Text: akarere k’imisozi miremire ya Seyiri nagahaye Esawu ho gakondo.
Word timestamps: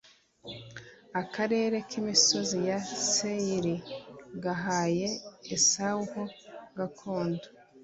akarere 1.21 1.75
k’imisozi 1.89 2.53
miremire 2.61 2.69
ya 2.71 2.79
Seyiri 3.13 3.75
nagahaye 3.85 5.07
Esawu 5.55 6.03
ho 6.11 6.23
gakondo. 6.77 7.47